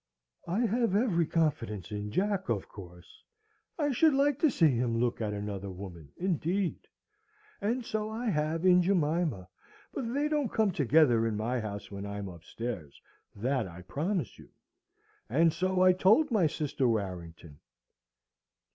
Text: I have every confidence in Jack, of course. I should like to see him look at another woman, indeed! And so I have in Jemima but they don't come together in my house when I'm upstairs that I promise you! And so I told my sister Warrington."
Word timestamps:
I 0.47 0.61
have 0.61 0.95
every 0.95 1.27
confidence 1.27 1.91
in 1.91 2.09
Jack, 2.09 2.49
of 2.49 2.67
course. 2.67 3.21
I 3.77 3.91
should 3.91 4.15
like 4.15 4.39
to 4.39 4.49
see 4.49 4.69
him 4.71 4.97
look 4.99 5.21
at 5.21 5.31
another 5.31 5.69
woman, 5.69 6.11
indeed! 6.17 6.87
And 7.61 7.85
so 7.85 8.09
I 8.09 8.27
have 8.31 8.65
in 8.65 8.81
Jemima 8.81 9.47
but 9.93 10.11
they 10.11 10.27
don't 10.27 10.49
come 10.51 10.71
together 10.71 11.27
in 11.27 11.37
my 11.37 11.59
house 11.59 11.91
when 11.91 12.07
I'm 12.07 12.29
upstairs 12.29 12.99
that 13.35 13.67
I 13.67 13.83
promise 13.83 14.39
you! 14.39 14.49
And 15.29 15.53
so 15.53 15.83
I 15.83 15.93
told 15.93 16.31
my 16.31 16.47
sister 16.47 16.87
Warrington." 16.87 17.59